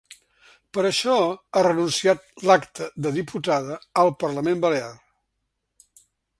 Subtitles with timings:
[0.77, 1.17] Per això,
[1.59, 4.93] ha renunciat l’acte de diputada al parlament balear.